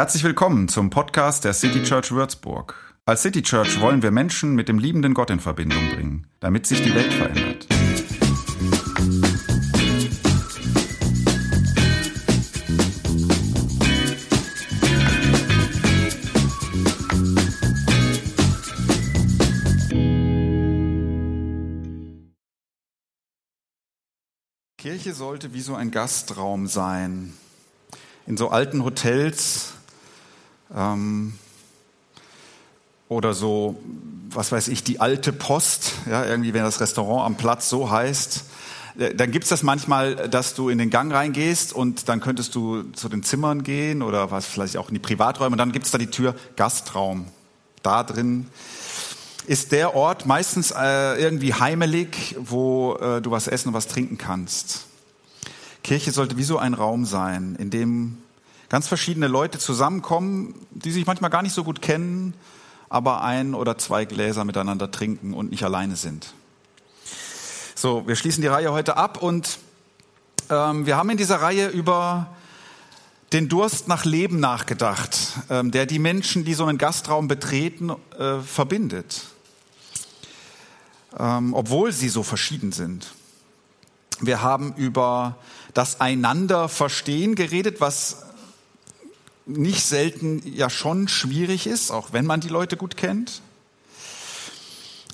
[0.00, 2.74] Herzlich willkommen zum Podcast der City Church Würzburg.
[3.04, 6.80] Als City Church wollen wir Menschen mit dem liebenden Gott in Verbindung bringen, damit sich
[6.80, 7.66] die Welt verändert.
[24.78, 27.34] Kirche sollte wie so ein Gastraum sein.
[28.26, 29.74] In so alten Hotels
[30.74, 31.34] ähm,
[33.08, 33.80] oder so,
[34.30, 38.44] was weiß ich, die alte Post, ja, irgendwie, wenn das Restaurant am Platz so heißt,
[38.98, 42.82] äh, dann gibt's das manchmal, dass du in den Gang reingehst und dann könntest du
[42.92, 45.98] zu den Zimmern gehen oder was vielleicht auch in die Privaträume und dann gibt's da
[45.98, 47.26] die Tür Gastraum.
[47.82, 48.46] Da drin
[49.46, 54.18] ist der Ort meistens äh, irgendwie heimelig, wo äh, du was essen und was trinken
[54.18, 54.86] kannst.
[55.82, 58.18] Kirche sollte wie so ein Raum sein, in dem
[58.70, 62.32] ganz verschiedene Leute zusammenkommen, die sich manchmal gar nicht so gut kennen,
[62.88, 66.32] aber ein oder zwei Gläser miteinander trinken und nicht alleine sind.
[67.74, 69.58] So, wir schließen die Reihe heute ab und
[70.48, 72.28] ähm, wir haben in dieser Reihe über
[73.34, 75.18] den Durst nach Leben nachgedacht,
[75.50, 79.26] ähm, der die Menschen, die so einen Gastraum betreten, äh, verbindet
[81.18, 83.12] ähm, obwohl sie so verschieden sind.
[84.20, 85.36] Wir haben über
[85.74, 88.24] das Einander verstehen geredet, was
[89.50, 93.42] nicht selten ja schon schwierig ist, auch wenn man die Leute gut kennt.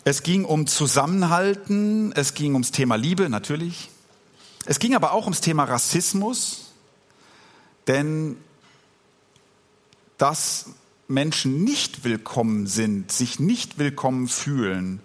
[0.04, 3.90] Es ging um Zusammenhalten, es ging ums Thema Liebe natürlich.
[4.64, 6.72] Es ging aber auch ums Thema Rassismus,
[7.86, 8.36] denn
[10.18, 10.66] dass
[11.08, 15.00] Menschen nicht willkommen sind, sich nicht willkommen fühlen,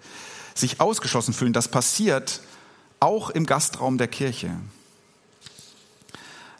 [0.54, 1.52] sich ausgeschlossen fühlen.
[1.52, 2.40] Das passiert
[3.00, 4.56] auch im Gastraum der Kirche.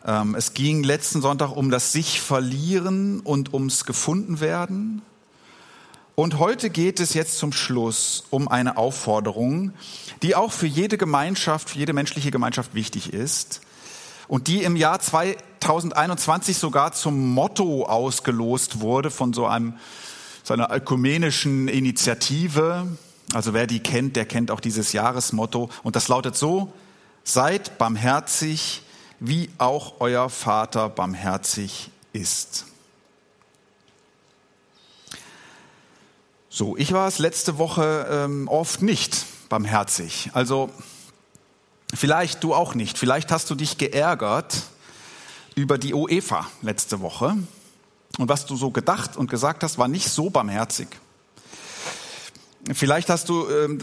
[0.05, 5.03] Ähm, es ging letzten Sonntag um das sich verlieren und ums gefunden werden.
[6.15, 9.73] Und heute geht es jetzt zum Schluss um eine Aufforderung,
[10.23, 13.63] die auch für jede Gemeinschaft, für jede menschliche Gemeinschaft wichtig ist
[14.29, 19.75] und die im Jahr 2021 sogar zum Motto ausgelost wurde von so einem,
[20.43, 22.87] so einer ökumenischen Initiative.
[23.33, 25.71] Also wer die kennt, der kennt auch dieses Jahresmotto.
[25.83, 26.73] Und das lautet so,
[27.25, 28.83] seid barmherzig,
[29.25, 32.67] wie auch euer Vater barmherzig ist.
[36.51, 40.31] So, ich war es letzte Woche ähm, oft nicht barmherzig.
[40.35, 40.71] Also
[41.95, 42.99] vielleicht du auch nicht.
[42.99, 44.63] Vielleicht hast du dich geärgert
[45.55, 47.37] über die UEFA letzte Woche.
[48.19, 50.89] Und was du so gedacht und gesagt hast, war nicht so barmherzig.
[52.71, 53.79] Vielleicht hast du, ähm,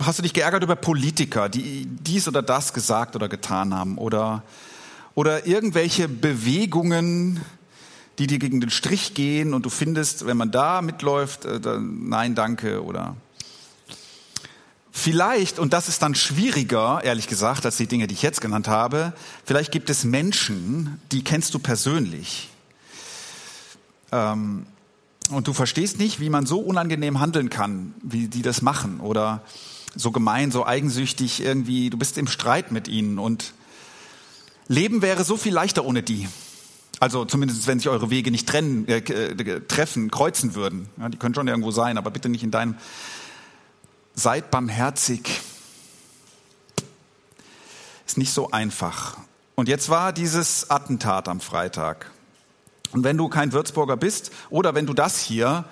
[0.00, 4.44] hast du dich geärgert über Politiker, die dies oder das gesagt oder getan haben oder,
[5.14, 7.40] oder irgendwelche Bewegungen,
[8.18, 12.08] die dir gegen den Strich gehen und du findest, wenn man da mitläuft, äh, dann,
[12.08, 13.16] nein, danke oder
[14.92, 18.68] Vielleicht, und das ist dann schwieriger, ehrlich gesagt, als die Dinge, die ich jetzt genannt
[18.68, 19.14] habe,
[19.46, 22.50] vielleicht gibt es Menschen, die kennst du persönlich.
[24.12, 24.66] Ähm,
[25.30, 29.42] und du verstehst nicht, wie man so unangenehm handeln kann, wie die das machen oder
[29.94, 33.54] so gemein, so eigensüchtig irgendwie, du bist im Streit mit ihnen und
[34.68, 36.28] Leben wäre so viel leichter ohne die.
[37.00, 40.88] Also zumindest, wenn sich eure Wege nicht trennen, äh, äh, treffen, kreuzen würden.
[40.98, 42.76] Ja, die können schon irgendwo sein, aber bitte nicht in deinem.
[44.14, 45.40] Seid barmherzig.
[48.06, 49.16] Ist nicht so einfach.
[49.54, 52.10] Und jetzt war dieses Attentat am Freitag.
[52.92, 55.64] Und wenn du kein Würzburger bist oder wenn du das hier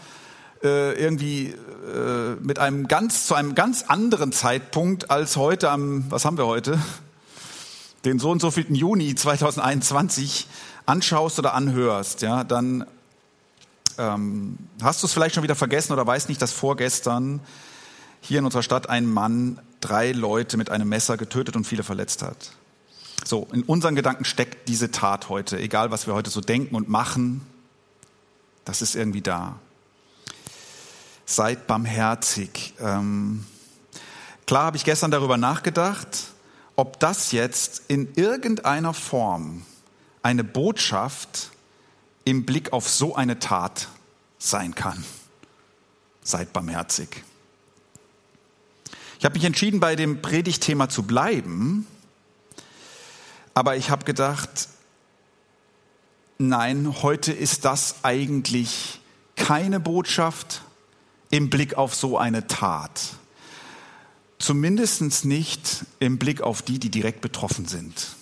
[0.63, 6.25] äh, irgendwie äh, mit einem ganz zu einem ganz anderen Zeitpunkt als heute am was
[6.25, 6.79] haben wir heute
[8.05, 10.47] den so und so vielten Juni 2021
[10.87, 12.87] anschaust oder anhörst, ja, dann
[13.99, 17.41] ähm, hast du es vielleicht schon wieder vergessen oder weißt nicht, dass vorgestern
[18.21, 22.23] hier in unserer Stadt ein Mann drei Leute mit einem Messer getötet und viele verletzt
[22.23, 22.53] hat.
[23.29, 26.89] So, in unseren Gedanken steckt diese Tat heute, egal was wir heute so denken und
[26.89, 27.43] machen,
[28.65, 29.59] das ist irgendwie da.
[31.27, 32.73] Seid barmherzig.
[32.81, 33.45] Ähm,
[34.47, 36.29] klar habe ich gestern darüber nachgedacht,
[36.75, 39.61] ob das jetzt in irgendeiner Form
[40.23, 41.51] eine Botschaft
[42.25, 43.89] im Blick auf so eine Tat
[44.39, 45.05] sein kann.
[46.23, 47.25] Seid barmherzig.
[49.19, 51.87] Ich habe mich entschieden, bei dem Predigtthema zu bleiben,
[53.59, 54.69] aber ich habe gedacht,
[56.39, 59.01] nein, heute ist das eigentlich
[59.35, 60.63] keine Botschaft
[61.31, 63.01] im Blick auf so eine Tat.
[64.39, 68.15] Zumindest nicht im Blick auf die, die direkt betroffen sind.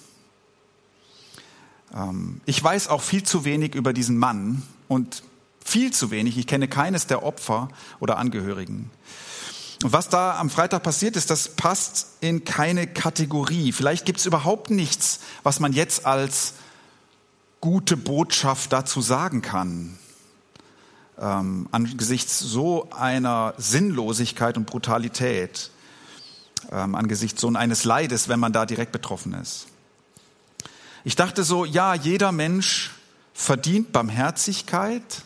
[1.95, 5.23] Ähm, ich weiß auch viel zu wenig über diesen Mann und
[5.63, 6.39] viel zu wenig.
[6.39, 7.69] Ich kenne keines der Opfer
[8.01, 8.91] oder Angehörigen.
[9.83, 13.73] Und was da am Freitag passiert ist, das passt in keine Kategorie.
[13.73, 16.55] Vielleicht gibt es überhaupt nichts, was man jetzt als
[17.61, 19.99] gute Botschaft dazu sagen kann.
[21.19, 25.71] Ähm, angesichts so einer Sinnlosigkeit und Brutalität,
[26.71, 29.67] ähm, angesichts so eines Leides, wenn man da direkt betroffen ist.
[31.05, 32.93] Ich dachte so, ja, jeder Mensch
[33.33, 35.23] verdient Barmherzigkeit,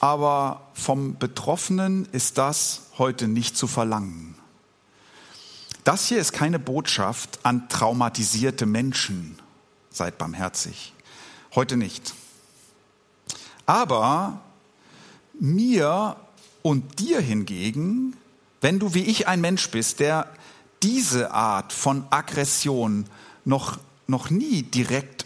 [0.00, 4.34] aber vom Betroffenen ist das heute nicht zu verlangen.
[5.84, 9.38] Das hier ist keine Botschaft an traumatisierte Menschen.
[9.90, 10.92] Seid barmherzig.
[11.54, 12.12] Heute nicht.
[13.64, 14.40] Aber
[15.40, 16.16] mir
[16.62, 18.16] und dir hingegen,
[18.60, 20.28] wenn du wie ich ein Mensch bist, der
[20.82, 23.06] diese Art von Aggression
[23.44, 25.24] noch, noch nie direkt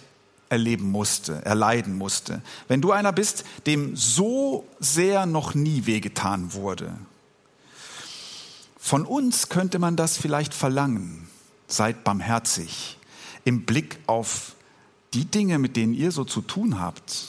[0.49, 2.43] erleben musste, erleiden musste.
[2.69, 6.93] Wenn du einer bist, dem so sehr noch nie wehgetan wurde.
[8.85, 11.29] Von uns könnte man das vielleicht verlangen.
[11.69, 12.99] Seid barmherzig
[13.45, 14.57] im Blick auf
[15.15, 17.29] die Dinge, mit denen ihr so zu tun habt.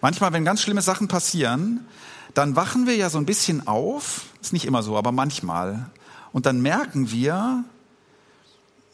[0.00, 1.86] Manchmal, wenn ganz schlimme Sachen passieren,
[2.34, 5.88] dann wachen wir ja so ein bisschen auf, ist nicht immer so, aber manchmal,
[6.32, 7.62] und dann merken wir,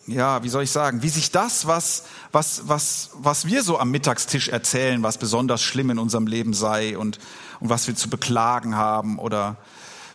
[0.07, 3.91] ja, wie soll ich sagen, wie sich das, was, was, was, was wir so am
[3.91, 7.19] Mittagstisch erzählen, was besonders schlimm in unserem Leben sei und,
[7.61, 9.57] und was wir zu beklagen haben oder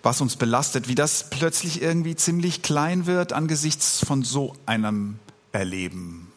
[0.04, 5.20] was uns belastet, wie das plötzlich irgendwie ziemlich klein wird angesichts von so einem
[5.52, 6.32] Erleben,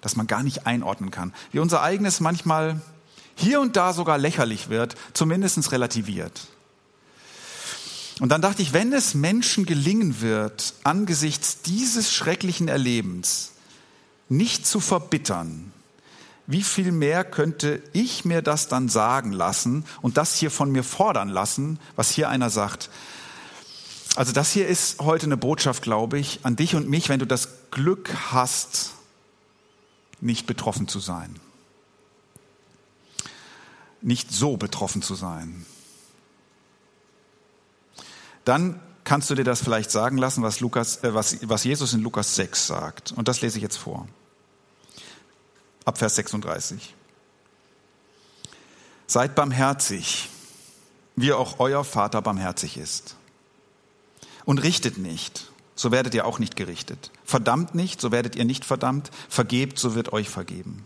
[0.00, 1.32] das man gar nicht einordnen kann.
[1.52, 2.80] Wie unser eigenes manchmal
[3.36, 6.48] hier und da sogar lächerlich wird, zumindest relativiert.
[8.20, 13.52] Und dann dachte ich, wenn es Menschen gelingen wird, angesichts dieses schrecklichen Erlebens
[14.28, 15.72] nicht zu verbittern,
[16.46, 20.84] wie viel mehr könnte ich mir das dann sagen lassen und das hier von mir
[20.84, 22.90] fordern lassen, was hier einer sagt.
[24.16, 27.26] Also das hier ist heute eine Botschaft, glaube ich, an dich und mich, wenn du
[27.26, 28.92] das Glück hast,
[30.20, 31.34] nicht betroffen zu sein.
[34.00, 35.66] Nicht so betroffen zu sein
[38.44, 42.00] dann kannst du dir das vielleicht sagen lassen, was, Lukas, äh, was, was Jesus in
[42.00, 43.12] Lukas 6 sagt.
[43.12, 44.06] Und das lese ich jetzt vor.
[45.84, 46.94] Ab Vers 36.
[49.06, 50.30] Seid barmherzig,
[51.16, 53.16] wie auch euer Vater barmherzig ist.
[54.44, 57.10] Und richtet nicht, so werdet ihr auch nicht gerichtet.
[57.24, 59.10] Verdammt nicht, so werdet ihr nicht verdammt.
[59.28, 60.84] Vergebt, so wird euch vergeben.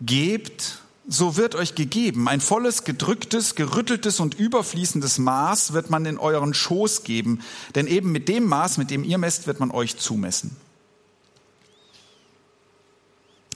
[0.00, 2.28] Gebt, so wird euch gegeben.
[2.28, 7.40] Ein volles, gedrücktes, gerütteltes und überfließendes Maß wird man in euren Schoß geben,
[7.74, 10.56] denn eben mit dem Maß, mit dem ihr messt, wird man euch zumessen.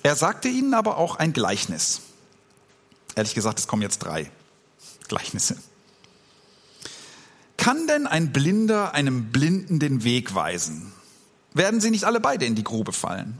[0.03, 2.01] Er sagte ihnen aber auch ein Gleichnis.
[3.15, 4.31] Ehrlich gesagt, es kommen jetzt drei
[5.09, 5.57] Gleichnisse.
[7.57, 10.93] Kann denn ein Blinder einem Blinden den Weg weisen?
[11.53, 13.39] Werden sie nicht alle beide in die Grube fallen?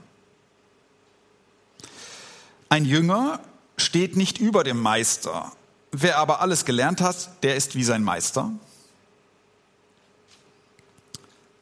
[2.69, 3.41] Ein Jünger
[3.77, 5.53] steht nicht über dem Meister.
[5.93, 8.53] Wer aber alles gelernt hat, der ist wie sein Meister.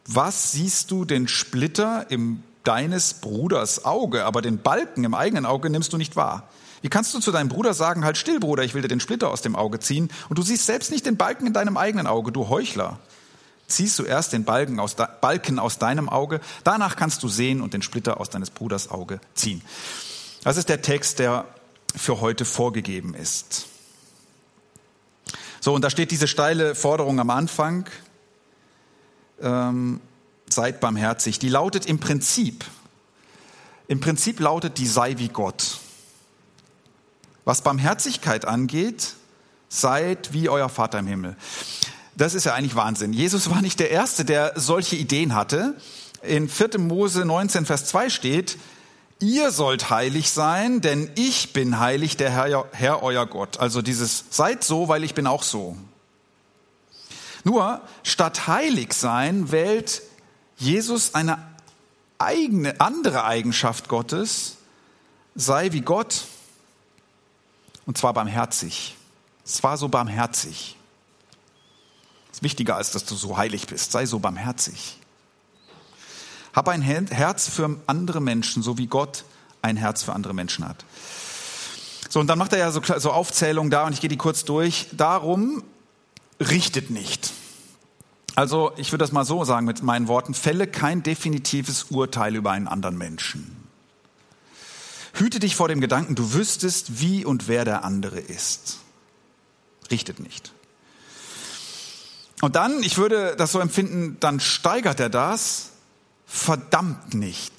[0.07, 5.71] Was siehst du den Splitter im deines Bruders Auge, aber den Balken im eigenen Auge
[5.71, 6.49] nimmst du nicht wahr?
[6.83, 9.31] Wie kannst du zu deinem Bruder sagen, halt still, Bruder, ich will dir den Splitter
[9.31, 12.33] aus dem Auge ziehen, und du siehst selbst nicht den Balken in deinem eigenen Auge,
[12.33, 12.99] du Heuchler.
[13.67, 17.75] Ziehst du erst den Balken aus, Balken aus deinem Auge, danach kannst du sehen und
[17.75, 19.63] den Splitter aus deines Bruders Auge ziehen.
[20.45, 21.47] Das ist der Text, der
[21.97, 23.67] für heute vorgegeben ist.
[25.61, 27.89] So, und da steht diese steile Forderung am Anfang,
[29.41, 30.01] ähm,
[30.49, 31.39] seid barmherzig.
[31.39, 32.65] Die lautet im Prinzip,
[33.89, 35.79] im Prinzip lautet die sei wie Gott.
[37.45, 39.15] Was Barmherzigkeit angeht,
[39.69, 41.37] seid wie euer Vater im Himmel.
[42.17, 43.13] Das ist ja eigentlich Wahnsinn.
[43.13, 45.77] Jesus war nicht der Erste, der solche Ideen hatte.
[46.23, 46.79] In 4.
[46.79, 48.59] Mose 19, Vers 2 steht,
[49.19, 53.59] Ihr sollt heilig sein, denn ich bin heilig, der Herr, Herr euer Gott.
[53.61, 55.77] Also dieses seid so, weil ich bin auch so.
[57.43, 60.03] Nur statt heilig sein wählt
[60.57, 61.39] Jesus eine
[62.19, 64.57] eigene, andere Eigenschaft Gottes,
[65.35, 66.25] sei wie Gott,
[67.85, 68.97] und zwar barmherzig.
[69.45, 70.77] Es war so barmherzig.
[72.29, 73.93] Das ist wichtiger, als dass du so heilig bist.
[73.93, 74.99] Sei so barmherzig.
[76.53, 79.25] Hab ein Herz für andere Menschen, so wie Gott
[79.63, 80.85] ein Herz für andere Menschen hat.
[82.09, 84.45] So, und dann macht er ja so, so Aufzählungen da und ich gehe die kurz
[84.45, 84.87] durch.
[84.93, 85.63] Darum
[86.41, 87.33] richtet nicht.
[88.37, 92.51] Also, ich würde das mal so sagen mit meinen Worten, fälle kein definitives Urteil über
[92.53, 93.67] einen anderen Menschen.
[95.15, 98.81] Hüte dich vor dem Gedanken, du wüsstest, wie und wer der andere ist.
[99.91, 100.53] Richtet nicht.
[102.43, 105.71] Und dann, ich würde das so empfinden, dann steigert er das,
[106.27, 107.55] verdammt nicht.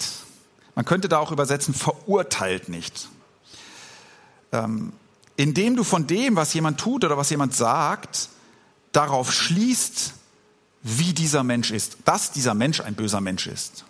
[0.76, 3.08] Man könnte da auch übersetzen, verurteilt nicht.
[4.52, 4.92] Ähm,
[5.34, 8.28] indem du von dem, was jemand tut oder was jemand sagt,
[8.92, 10.14] darauf schließt,
[10.82, 13.84] wie dieser Mensch ist, dass dieser Mensch ein böser Mensch ist.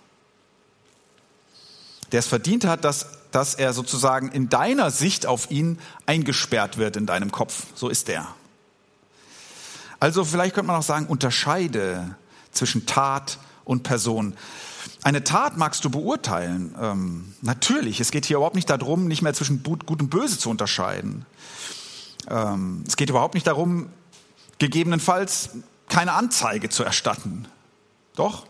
[2.13, 6.97] Der es verdient hat, dass, dass er sozusagen in deiner Sicht auf ihn eingesperrt wird
[6.97, 7.67] in deinem Kopf.
[7.75, 8.35] So ist er.
[10.01, 12.17] Also vielleicht könnte man auch sagen, unterscheide
[12.53, 14.35] zwischen Tat und Person.
[15.03, 16.75] Eine Tat magst du beurteilen.
[16.81, 20.51] Ähm, natürlich, es geht hier überhaupt nicht darum, nicht mehr zwischen Gut und Böse zu
[20.51, 21.27] unterscheiden.
[22.29, 23.91] Ähm, es geht überhaupt nicht darum,
[24.59, 25.51] gegebenenfalls
[25.89, 27.47] keine Anzeige zu erstatten.
[28.17, 28.47] Doch,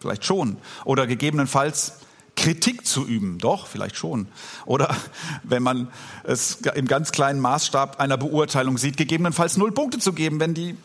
[0.00, 0.58] vielleicht schon.
[0.84, 1.94] Oder gegebenenfalls
[2.36, 3.38] Kritik zu üben.
[3.38, 4.28] Doch, vielleicht schon.
[4.66, 4.94] Oder
[5.42, 5.90] wenn man
[6.24, 10.76] es im ganz kleinen Maßstab einer Beurteilung sieht, gegebenenfalls null Punkte zu geben, wenn die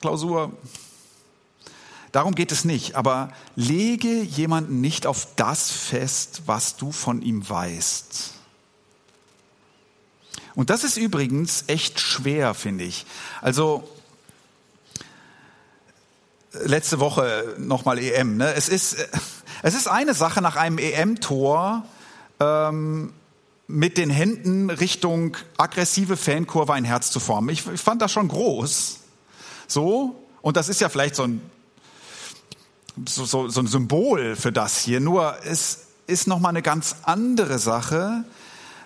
[0.00, 0.52] Klausur.
[2.12, 2.94] Darum geht es nicht.
[2.94, 8.34] Aber lege jemanden nicht auf das fest, was du von ihm weißt.
[10.54, 13.06] Und das ist übrigens echt schwer, finde ich.
[13.40, 13.88] Also
[16.52, 18.36] letzte Woche nochmal EM.
[18.36, 18.52] Ne?
[18.54, 18.96] Es, ist,
[19.62, 21.84] es ist eine Sache nach einem EM-Tor
[22.40, 23.12] ähm,
[23.66, 27.48] mit den Händen Richtung aggressive Fankurve ein Herz zu formen.
[27.48, 29.00] Ich, ich fand das schon groß.
[29.66, 30.16] So.
[30.42, 31.40] Und das ist ja vielleicht so ein,
[33.08, 35.00] so, so, so ein Symbol für das hier.
[35.00, 38.24] Nur es ist nochmal eine ganz andere Sache,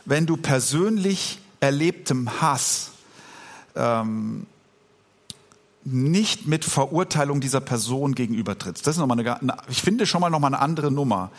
[0.05, 2.91] wenn du persönlich erlebtem Hass
[3.75, 4.47] ähm,
[5.87, 8.85] nicht mit Verurteilung dieser Person gegenübertrittst.
[8.87, 11.31] Das ist nochmal eine, ich finde schon mal nochmal eine andere Nummer.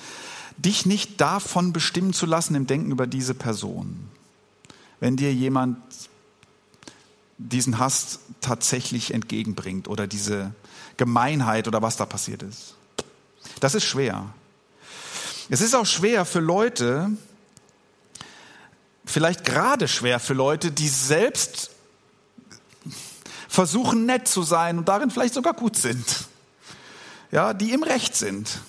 [0.57, 4.09] Dich nicht davon bestimmen zu lassen im Denken über diese Person.
[5.01, 5.77] Wenn dir jemand
[7.37, 10.53] diesen Hass tatsächlich entgegenbringt oder diese
[10.95, 12.75] Gemeinheit oder was da passiert ist.
[13.59, 14.33] Das ist schwer.
[15.49, 17.11] Es ist auch schwer für Leute,
[19.05, 21.71] vielleicht gerade schwer für Leute, die selbst
[23.57, 26.05] versuchen nett zu sein und darin vielleicht sogar gut sind.
[27.31, 28.61] Ja, die im Recht sind.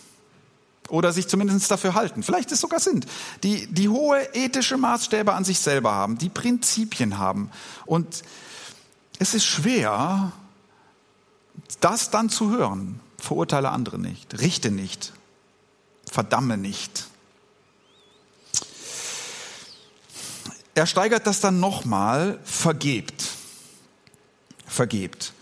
[0.88, 2.22] Oder sich zumindest dafür halten.
[2.22, 3.06] Vielleicht es sogar sind.
[3.42, 7.50] Die, die hohe ethische Maßstäbe an sich selber haben, die Prinzipien haben.
[7.84, 8.22] Und
[9.18, 10.32] es ist schwer,
[11.80, 12.98] das dann zu hören.
[13.18, 14.40] Verurteile andere nicht.
[14.40, 15.12] Richte nicht.
[16.10, 17.08] Verdamme nicht.
[20.74, 23.37] Er steigert das dann nochmal, vergebt
[24.68, 25.32] vergebt.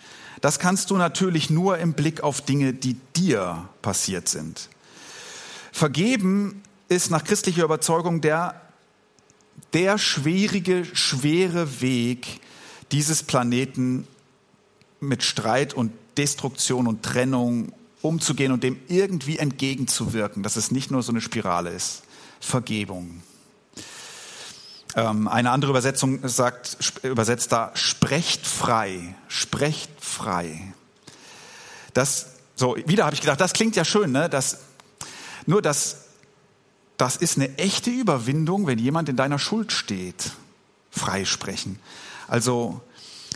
[0.41, 4.69] Das kannst du natürlich nur im Blick auf Dinge, die dir passiert sind.
[5.73, 8.61] Vergeben ist nach christlicher Überzeugung der,
[9.73, 12.41] der schwierige, schwere Weg
[12.93, 14.07] dieses Planeten
[15.01, 21.03] mit Streit und Destruktion und Trennung umzugehen und dem irgendwie entgegenzuwirken, dass es nicht nur
[21.03, 22.05] so eine Spirale ist.
[22.41, 23.23] Vergebung.
[24.97, 30.73] Ähm, eine andere Übersetzung sagt, übersetzt da, sprecht frei, sprecht frei.
[31.93, 34.31] Das, so, wieder habe ich gedacht, das klingt ja schön, ne?
[34.31, 34.61] Das,
[35.45, 36.07] nur das,
[36.97, 40.33] das ist eine echte Überwindung, wenn jemand in deiner Schuld steht.
[40.91, 41.79] Freisprechen.
[42.27, 42.81] Also,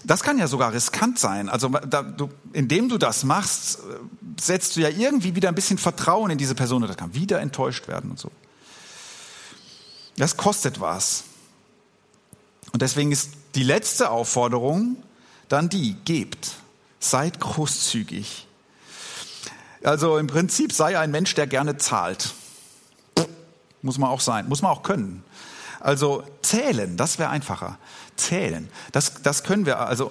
[0.02, 1.50] das kann ja sogar riskant sein.
[1.50, 3.80] Also, da, du, indem du das machst,
[4.40, 7.86] setzt du ja irgendwie wieder ein bisschen Vertrauen in diese Person das kann wieder enttäuscht
[7.86, 8.30] werden und so.
[10.16, 11.24] Das kostet was.
[12.80, 14.96] Und deswegen ist die letzte Aufforderung
[15.50, 16.52] dann die, gebt,
[16.98, 18.46] seid großzügig.
[19.84, 22.32] Also im Prinzip sei ein Mensch, der gerne zahlt.
[23.82, 25.22] Muss man auch sein, muss man auch können.
[25.80, 27.76] Also zählen, das wäre einfacher.
[28.16, 29.80] Zählen, das, das können wir.
[29.80, 30.10] Also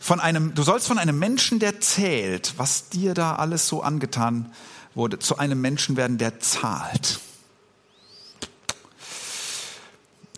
[0.00, 4.50] von einem, du sollst von einem Menschen, der zählt, was dir da alles so angetan
[4.94, 7.20] wurde, zu einem Menschen werden, der zahlt.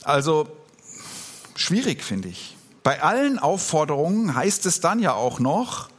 [0.02, 0.48] Also
[1.60, 2.56] Schwierig, finde ich.
[2.82, 5.90] Bei allen Aufforderungen heißt es dann ja auch noch,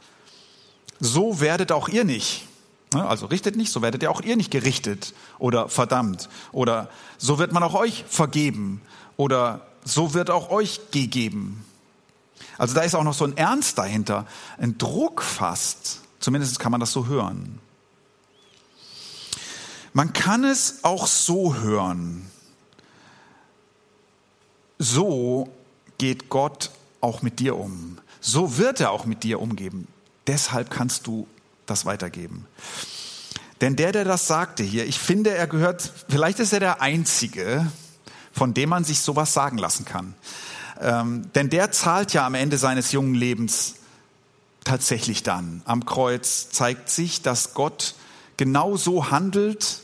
[0.98, 2.48] so werdet auch ihr nicht.
[2.92, 6.28] Also richtet nicht, so werdet ihr auch ihr nicht gerichtet oder verdammt.
[6.50, 8.80] Oder so wird man auch euch vergeben.
[9.16, 11.64] Oder so wird auch euch gegeben.
[12.58, 14.26] Also da ist auch noch so ein Ernst dahinter,
[14.58, 16.00] ein Druck fast.
[16.18, 17.60] Zumindest kann man das so hören.
[19.92, 22.28] Man kann es auch so hören
[24.82, 25.48] so
[25.98, 26.70] geht Gott
[27.00, 27.98] auch mit dir um.
[28.20, 29.88] So wird er auch mit dir umgeben.
[30.26, 31.26] Deshalb kannst du
[31.66, 32.46] das weitergeben.
[33.60, 37.66] Denn der, der das sagte hier, ich finde, er gehört, vielleicht ist er der Einzige
[38.32, 40.14] von dem man sich sowas sagen lassen kann.
[40.80, 43.76] Ähm, denn der zahlt ja am Ende seines jungen Lebens
[44.64, 45.62] tatsächlich dann.
[45.64, 47.94] Am Kreuz zeigt sich, dass Gott
[48.36, 49.80] genau so handelt,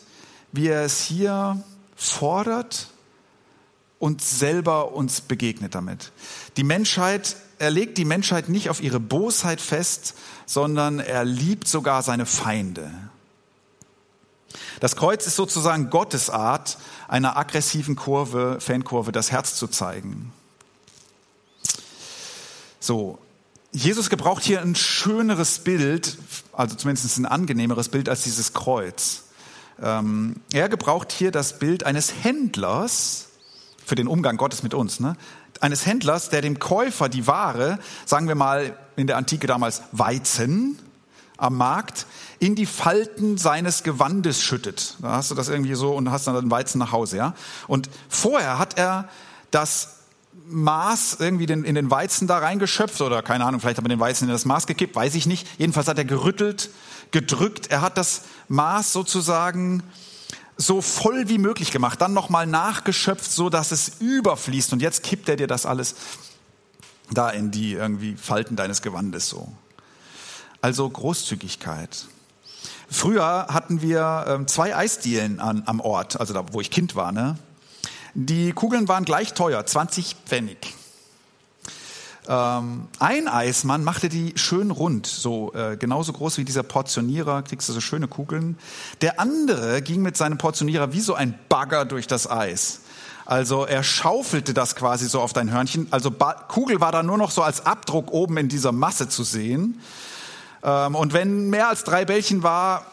[0.52, 1.62] wie er es hier
[1.95, 2.88] fordert
[3.99, 6.12] und selber uns begegnet damit.
[6.57, 10.14] Die Menschheit, er legt die Menschheit nicht auf ihre Bosheit fest,
[10.47, 12.90] sondern er liebt sogar seine Feinde.
[14.81, 16.78] Das Kreuz ist sozusagen Gottes Art,
[17.09, 20.33] einer aggressiven Kurve, Fankurve das Herz zu zeigen.
[22.81, 23.19] So.
[23.71, 26.17] Jesus gebraucht hier ein schöneres Bild,
[26.55, 29.25] also zumindest ein angenehmeres Bild als dieses Kreuz.
[29.81, 33.28] Ähm, er gebraucht hier das Bild eines Händlers
[33.88, 35.16] für den Umgang Gottes mit uns, ne?
[35.61, 40.78] eines Händlers, der dem Käufer die Ware, sagen wir mal in der Antike damals Weizen
[41.37, 42.07] am Markt,
[42.38, 44.97] in die Falten seines Gewandes schüttet.
[45.00, 47.35] Da hast du das irgendwie so und hast dann den Weizen nach Hause, ja.
[47.66, 49.09] Und vorher hat er
[49.50, 49.97] das
[50.49, 54.25] Maß irgendwie in den Weizen da reingeschöpft oder keine Ahnung, vielleicht hat man den Weizen
[54.25, 55.47] in das Maß gekippt, weiß ich nicht.
[55.59, 56.71] Jedenfalls hat er gerüttelt,
[57.11, 57.71] gedrückt.
[57.71, 59.83] Er hat das Maß sozusagen
[60.59, 64.73] so voll wie möglich gemacht, dann nochmal nachgeschöpft, so dass es überfließt.
[64.73, 65.95] Und jetzt kippt er dir das alles
[67.11, 69.49] da in die irgendwie Falten deines Gewandes so.
[70.61, 72.07] Also Großzügigkeit.
[72.91, 77.12] Früher hatten wir ähm, zwei Eisdielen an, am Ort, also da, wo ich Kind war.
[77.12, 77.38] Ne?
[78.15, 80.75] Die Kugeln waren gleich teuer, 20 Pfennig.
[82.29, 87.71] Ähm, ein Eismann machte die schön rund, so äh, genauso groß wie dieser Portionierer, kriegst
[87.71, 88.59] du so schöne Kugeln.
[89.01, 92.81] Der andere ging mit seinem Portionierer wie so ein Bagger durch das Eis.
[93.25, 95.89] Also er schaufelte das quasi so auf dein Hörnchen.
[95.91, 99.25] Also ba Kugel war da nur noch so als Abdruck oben in dieser Masse zu
[99.25, 99.81] sehen.
[100.63, 102.85] Ähm, und wenn mehr als drei Bällchen war,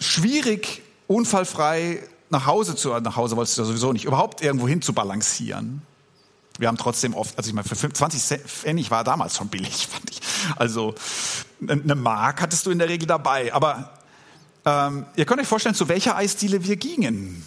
[0.00, 4.92] schwierig, unfallfrei nach Hause zu, nach Hause wolltest du sowieso nicht, überhaupt irgendwo hin zu
[4.92, 5.82] balancieren.
[6.58, 10.10] Wir haben trotzdem oft, also ich meine, für 20 Pfennig war damals schon billig, fand
[10.10, 10.20] ich.
[10.56, 10.94] Also
[11.66, 13.52] eine Mark hattest du in der Regel dabei.
[13.52, 13.90] Aber
[14.64, 17.44] ähm, ihr könnt euch vorstellen, zu welcher Eisdiele wir gingen.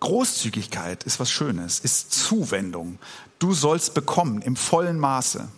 [0.00, 2.98] Großzügigkeit ist was Schönes, ist Zuwendung.
[3.38, 5.48] Du sollst bekommen im vollen Maße.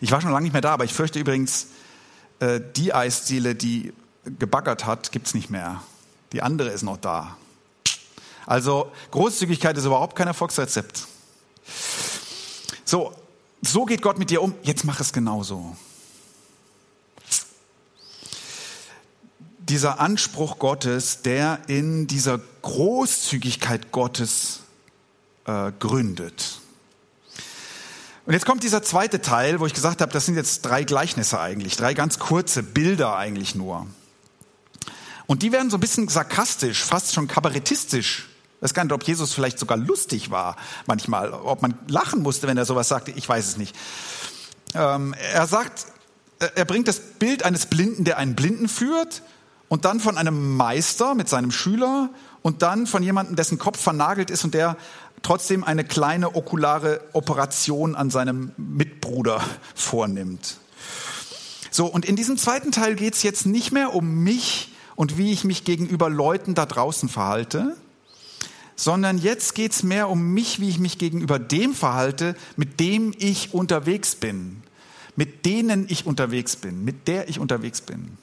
[0.00, 1.68] Ich war schon lange nicht mehr da, aber ich fürchte übrigens,
[2.40, 3.92] äh, die Eisdiele, die
[4.24, 5.82] gebaggert hat, gibt's nicht mehr.
[6.32, 7.36] Die andere ist noch da.
[8.46, 11.06] Also Großzügigkeit ist überhaupt kein Erfolgsrezept.
[12.84, 13.12] So,
[13.62, 14.54] so geht Gott mit dir um.
[14.62, 15.76] Jetzt mach es genauso.
[19.58, 24.60] Dieser Anspruch Gottes, der in dieser Großzügigkeit Gottes
[25.46, 26.60] äh, gründet.
[28.26, 31.40] Und jetzt kommt dieser zweite Teil, wo ich gesagt habe, das sind jetzt drei Gleichnisse
[31.40, 33.86] eigentlich, drei ganz kurze Bilder eigentlich nur.
[35.26, 38.28] Und die werden so ein bisschen sarkastisch, fast schon kabarettistisch.
[38.64, 42.46] Ich weiß gar nicht, ob Jesus vielleicht sogar lustig war manchmal, ob man lachen musste,
[42.46, 43.76] wenn er sowas sagte, ich weiß es nicht.
[44.74, 45.84] Ähm, er sagt,
[46.38, 49.20] er bringt das Bild eines Blinden, der einen Blinden führt,
[49.68, 52.08] und dann von einem Meister mit seinem Schüler
[52.40, 54.78] und dann von jemandem, dessen Kopf vernagelt ist und der
[55.20, 59.42] trotzdem eine kleine okulare Operation an seinem Mitbruder
[59.74, 60.56] vornimmt.
[61.70, 65.32] So, und in diesem zweiten Teil geht es jetzt nicht mehr um mich und wie
[65.32, 67.76] ich mich gegenüber Leuten da draußen verhalte,
[68.76, 73.14] sondern jetzt geht es mehr um mich, wie ich mich gegenüber dem verhalte, mit dem
[73.18, 74.62] ich unterwegs bin,
[75.16, 78.18] mit denen ich unterwegs bin, mit der ich unterwegs bin.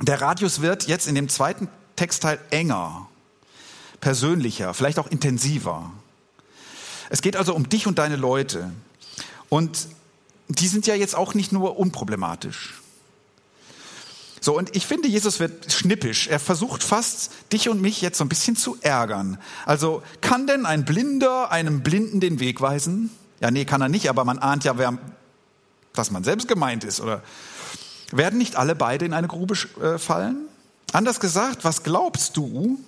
[0.00, 3.08] Der Radius wird jetzt in dem zweiten Textteil enger,
[4.00, 5.92] persönlicher, vielleicht auch intensiver.
[7.10, 8.72] Es geht also um dich und deine Leute.
[9.48, 9.88] Und
[10.48, 12.81] die sind ja jetzt auch nicht nur unproblematisch.
[14.44, 16.26] So, und ich finde, Jesus wird schnippisch.
[16.26, 19.38] Er versucht fast, dich und mich jetzt so ein bisschen zu ärgern.
[19.66, 23.10] Also, kann denn ein Blinder einem Blinden den Weg weisen?
[23.40, 24.98] Ja, nee, kann er nicht, aber man ahnt ja, wer,
[25.92, 27.00] dass man selbst gemeint ist.
[27.00, 27.22] Oder
[28.10, 30.48] werden nicht alle beide in eine Grube äh, fallen?
[30.92, 32.80] Anders gesagt, was glaubst du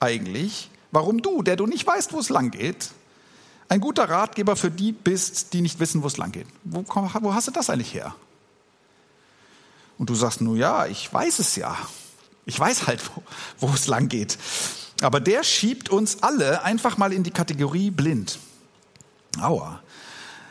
[0.00, 2.88] eigentlich, warum du, der du nicht weißt, wo es lang geht,
[3.68, 6.46] ein guter Ratgeber für die bist, die nicht wissen, wo es lang geht.
[6.64, 8.14] Wo, wo hast du das eigentlich her?
[9.98, 11.76] Und du sagst, nur ja, ich weiß es ja.
[12.44, 13.22] Ich weiß halt, wo,
[13.66, 14.38] wo es lang geht.
[15.00, 18.38] Aber der schiebt uns alle einfach mal in die Kategorie blind.
[19.40, 19.82] Aua.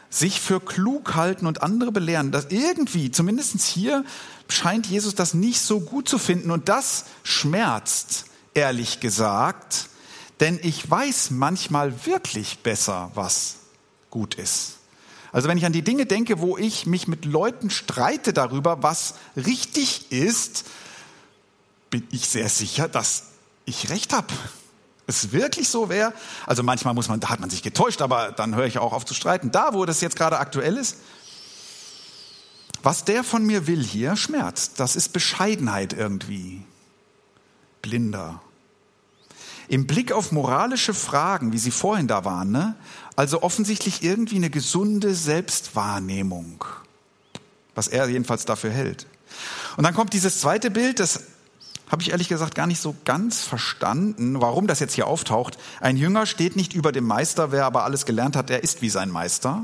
[0.09, 2.31] Sich für klug halten und andere belehren.
[2.31, 4.03] Das irgendwie, zumindest hier,
[4.49, 6.51] scheint Jesus das nicht so gut zu finden.
[6.51, 9.87] Und das schmerzt, ehrlich gesagt,
[10.41, 13.55] denn ich weiß manchmal wirklich besser, was
[14.09, 14.80] gut ist.
[15.31, 19.15] Also wenn ich an die Dinge denke, wo ich mich mit Leuten streite darüber, was
[19.35, 20.65] richtig ist,
[21.89, 23.27] bin ich sehr sicher, dass
[23.65, 24.33] ich recht habe.
[25.07, 26.13] es wirklich so wäre.
[26.45, 29.05] Also manchmal muss man, da hat man sich getäuscht, aber dann höre ich auch auf
[29.05, 29.51] zu streiten.
[29.51, 30.97] Da, wo das jetzt gerade aktuell ist,
[32.83, 34.79] was der von mir will hier, schmerzt.
[34.79, 36.63] Das ist Bescheidenheit irgendwie.
[37.81, 38.41] Blinder.
[39.67, 42.75] Im Blick auf moralische Fragen, wie sie vorhin da waren, ne?
[43.15, 46.63] Also offensichtlich irgendwie eine gesunde Selbstwahrnehmung,
[47.75, 49.07] was er jedenfalls dafür hält.
[49.77, 51.23] Und dann kommt dieses zweite Bild, das
[51.89, 55.57] habe ich ehrlich gesagt gar nicht so ganz verstanden, warum das jetzt hier auftaucht.
[55.81, 58.89] Ein Jünger steht nicht über dem Meister, wer aber alles gelernt hat, der ist wie
[58.89, 59.63] sein Meister.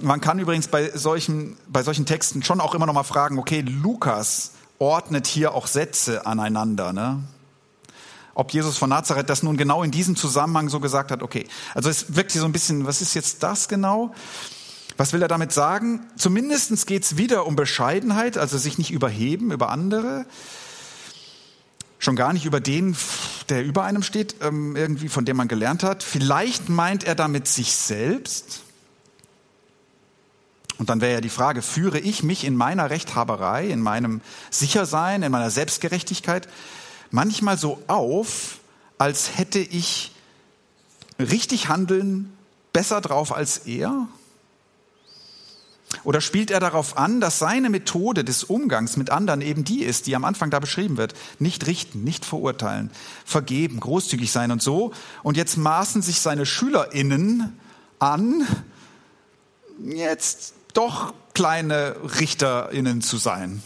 [0.00, 3.60] Man kann übrigens bei solchen, bei solchen Texten schon auch immer noch mal fragen, okay,
[3.60, 7.22] Lukas ordnet hier auch Sätze aneinander, ne?
[8.36, 11.48] Ob Jesus von Nazareth das nun genau in diesem Zusammenhang so gesagt hat, okay.
[11.74, 14.14] Also es wirkt hier so ein bisschen, was ist jetzt das genau?
[14.98, 16.06] Was will er damit sagen?
[16.18, 20.26] Zumindest geht es wieder um Bescheidenheit, also sich nicht überheben über andere.
[21.98, 22.94] Schon gar nicht über den,
[23.48, 26.02] der über einem steht, ähm, irgendwie von dem man gelernt hat.
[26.02, 28.60] Vielleicht meint er damit sich selbst.
[30.76, 34.20] Und dann wäre ja die Frage, führe ich mich in meiner Rechthaberei, in meinem
[34.50, 36.48] Sichersein, in meiner Selbstgerechtigkeit
[37.10, 38.58] manchmal so auf,
[38.98, 40.12] als hätte ich
[41.18, 42.32] richtig handeln
[42.72, 44.08] besser drauf als er?
[46.04, 50.06] Oder spielt er darauf an, dass seine Methode des Umgangs mit anderen eben die ist,
[50.06, 51.14] die am Anfang da beschrieben wird?
[51.38, 52.90] Nicht richten, nicht verurteilen,
[53.24, 54.92] vergeben, großzügig sein und so.
[55.22, 57.58] Und jetzt maßen sich seine SchülerInnen
[57.98, 58.46] an,
[59.80, 63.62] jetzt doch kleine RichterInnen zu sein.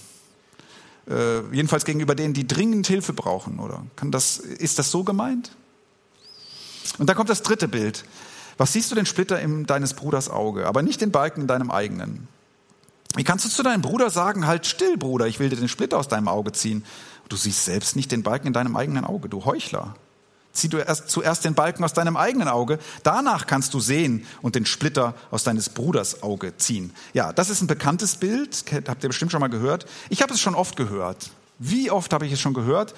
[1.09, 3.85] Äh, jedenfalls gegenüber denen, die dringend Hilfe brauchen, oder?
[3.97, 5.53] Kann das, ist das so gemeint?
[6.99, 8.05] Und dann kommt das dritte Bild.
[8.59, 11.71] Was siehst du den Splitter in deines Bruders Auge, aber nicht den Balken in deinem
[11.71, 12.29] eigenen?
[13.17, 15.99] Wie kannst du zu deinem Bruder sagen, halt still, Bruder, ich will dir den Splitter
[15.99, 16.85] aus deinem Auge ziehen?
[17.29, 19.95] Du siehst selbst nicht den Balken in deinem eigenen Auge, du Heuchler.
[20.53, 24.57] Zieh du erst, zuerst den Balken aus deinem eigenen Auge, danach kannst du sehen und
[24.57, 26.93] den Splitter aus deines Bruders Auge ziehen.
[27.13, 29.87] Ja, das ist ein bekanntes Bild, habt ihr bestimmt schon mal gehört.
[30.09, 31.31] Ich habe es schon oft gehört.
[31.59, 32.95] Wie oft habe ich es schon gehört?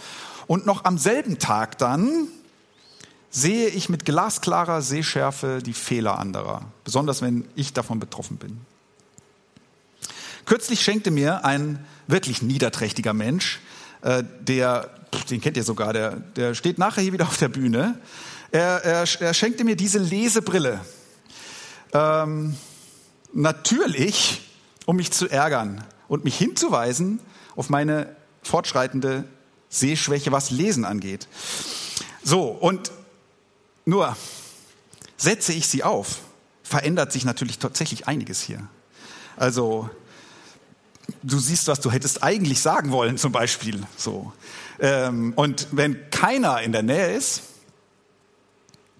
[0.46, 2.28] Und noch am selben Tag dann,
[3.30, 8.60] sehe ich mit glasklarer Sehschärfe die Fehler anderer, besonders wenn ich davon betroffen bin.
[10.44, 13.60] Kürzlich schenkte mir ein wirklich niederträchtiger Mensch,
[14.02, 14.90] äh, der,
[15.30, 17.98] den kennt ihr sogar, der, der steht nachher hier wieder auf der Bühne,
[18.50, 20.80] er, er, er schenkte mir diese Lesebrille.
[21.92, 22.56] Ähm,
[23.32, 24.42] natürlich,
[24.86, 27.20] um mich zu ärgern und mich hinzuweisen
[27.56, 29.24] auf meine fortschreitende
[29.68, 31.28] Sehschwäche, was Lesen angeht.
[32.22, 32.92] So, und
[33.84, 34.16] nur
[35.16, 36.18] setze ich sie auf,
[36.62, 38.68] verändert sich natürlich tatsächlich einiges hier.
[39.36, 39.88] Also
[41.22, 43.82] du siehst, was du hättest eigentlich sagen wollen, zum Beispiel.
[43.96, 44.32] So.
[44.80, 47.42] Ähm, und wenn keiner in der Nähe ist,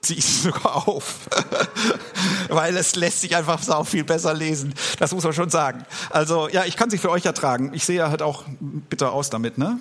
[0.01, 1.29] ziehe ich sie sogar auf.
[2.49, 4.75] Weil es lässt sich einfach sau viel besser lesen.
[4.99, 5.85] Das muss man schon sagen.
[6.11, 7.73] Also, ja, ich kann sie für euch ertragen.
[7.75, 9.79] Ich sehe ja halt auch bitter aus damit, ne?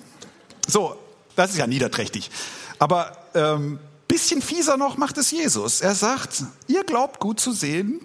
[0.66, 0.96] So,
[1.36, 2.30] das ist ja niederträchtig.
[2.78, 3.78] Aber ähm,
[4.08, 5.80] bisschen fieser noch macht es Jesus.
[5.80, 8.00] Er sagt, ihr glaubt gut zu sehen,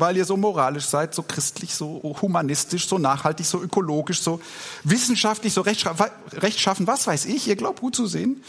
[0.00, 4.40] weil ihr so moralisch seid, so christlich, so humanistisch, so nachhaltig, so ökologisch, so
[4.84, 8.42] wissenschaftlich, so rechtschaffen, was weiß ich, ihr glaubt gut zu sehen.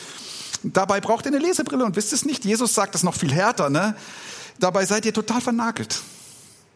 [0.63, 2.45] Dabei braucht ihr eine Lesebrille und wisst es nicht.
[2.45, 3.95] Jesus sagt das noch viel härter, ne?
[4.59, 6.01] Dabei seid ihr total vernagelt.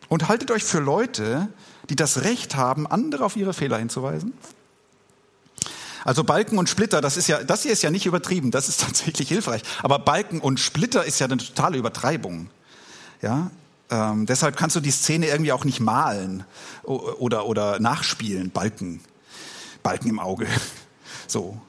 [0.10, 1.50] Und haltet euch für Leute,
[1.90, 4.34] die das Recht haben, andere auf ihre Fehler hinzuweisen
[6.06, 8.80] also Balken und Splitter, das ist ja, das hier ist ja nicht übertrieben, das ist
[8.86, 9.64] tatsächlich hilfreich.
[9.84, 12.48] Aber Balken und Splitter ist ja eine totale Übertreibung.
[13.22, 13.50] Ja,
[13.90, 16.44] ähm, deshalb kannst du die Szene irgendwie auch nicht malen
[16.84, 18.52] oder, oder nachspielen.
[18.52, 19.02] Balken,
[19.84, 20.48] Balken im Auge.
[21.28, 21.60] So.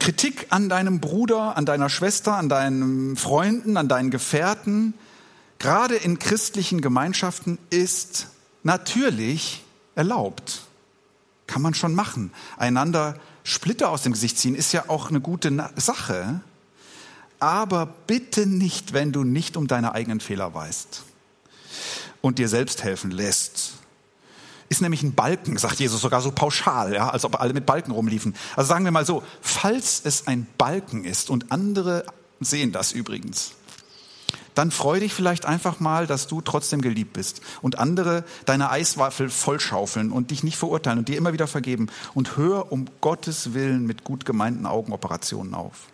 [0.00, 4.94] Kritik an deinem Bruder, an deiner Schwester, an deinen Freunden, an deinen Gefährten,
[5.60, 8.26] gerade in christlichen Gemeinschaften, ist
[8.64, 9.62] natürlich
[9.94, 10.62] erlaubt.
[11.46, 12.32] Kann man schon machen.
[12.56, 16.40] Einander Splitter aus dem Gesicht ziehen ist ja auch eine gute Sache.
[17.40, 21.02] Aber bitte nicht, wenn du nicht um deine eigenen Fehler weißt
[22.20, 23.74] und dir selbst helfen lässt.
[24.70, 27.92] Ist nämlich ein Balken, sagt Jesus sogar so pauschal, ja, als ob alle mit Balken
[27.92, 28.34] rumliefen.
[28.56, 32.04] Also sagen wir mal so, falls es ein Balken ist und andere
[32.40, 33.52] sehen das übrigens,
[34.54, 39.28] dann freu dich vielleicht einfach mal, dass du trotzdem geliebt bist und andere deine Eiswaffel
[39.28, 43.86] vollschaufeln und dich nicht verurteilen und dir immer wieder vergeben und hör um Gottes Willen
[43.86, 45.88] mit gut gemeinten Augenoperationen auf.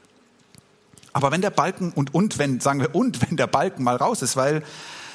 [1.12, 4.23] Aber wenn der Balken und und wenn sagen wir und wenn der Balken mal raus
[4.23, 4.62] ist, weil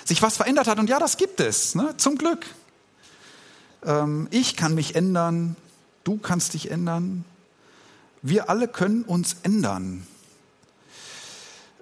[0.03, 1.95] sich was verändert hat und ja, das gibt es, ne?
[1.97, 2.45] zum Glück.
[3.83, 5.55] Ähm, ich kann mich ändern,
[6.03, 7.25] du kannst dich ändern.
[8.21, 10.05] wir alle können uns ändern.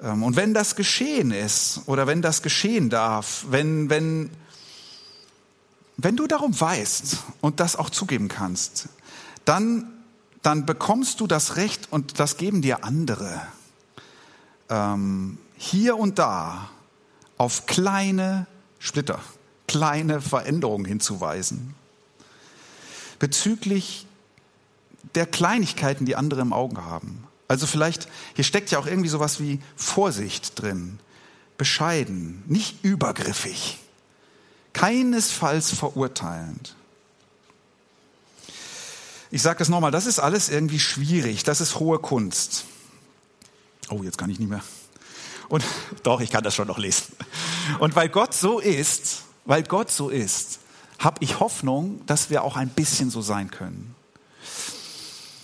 [0.01, 4.29] Ähm, und wenn das geschehen ist oder wenn das geschehen darf, wenn, wenn,
[5.97, 8.89] wenn du darum weißt und das auch zugeben kannst,
[9.45, 9.91] dann,
[10.41, 13.41] dann bekommst du das Recht und das geben dir andere,
[14.73, 16.69] ähm, hier und da
[17.37, 18.47] auf kleine
[18.79, 19.19] Splitter,
[19.67, 21.75] kleine Veränderungen hinzuweisen.
[23.19, 24.07] Bezüglich
[25.15, 27.27] der Kleinigkeiten, die andere im Auge haben.
[27.47, 30.99] Also vielleicht, hier steckt ja auch irgendwie sowas wie Vorsicht drin.
[31.57, 33.79] Bescheiden, nicht übergriffig,
[34.73, 36.75] keinesfalls verurteilend.
[39.29, 42.65] Ich sage das nochmal, das ist alles irgendwie schwierig, das ist hohe Kunst.
[43.89, 44.63] Oh, jetzt kann ich nicht mehr.
[45.49, 45.63] Und
[46.03, 47.15] doch, ich kann das schon noch lesen.
[47.79, 50.59] Und weil Gott so ist, weil Gott so ist,
[50.99, 53.95] habe ich Hoffnung, dass wir auch ein bisschen so sein können.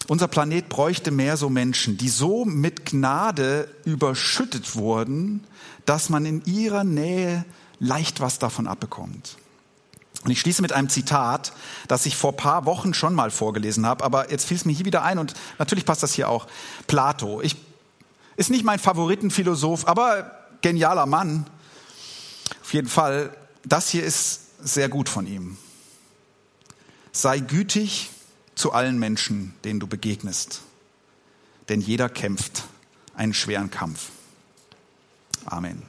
[0.07, 5.45] Unser Planet bräuchte mehr so Menschen, die so mit Gnade überschüttet wurden,
[5.85, 7.45] dass man in ihrer Nähe
[7.79, 9.37] leicht was davon abbekommt.
[10.23, 11.53] Und ich schließe mit einem Zitat,
[11.87, 14.85] das ich vor paar Wochen schon mal vorgelesen habe, aber jetzt fiel es mir hier
[14.85, 16.47] wieder ein und natürlich passt das hier auch.
[16.87, 17.41] Plato.
[17.41, 17.55] Ich,
[18.39, 21.45] ist nicht mein Favoritenphilosoph, aber genialer Mann.
[22.61, 25.57] Auf jeden Fall, das hier ist sehr gut von ihm.
[27.11, 28.09] Sei gütig
[28.55, 30.61] zu allen Menschen, denen du begegnest,
[31.67, 32.63] denn jeder kämpft
[33.13, 34.07] einen schweren Kampf.
[35.43, 35.88] Amen.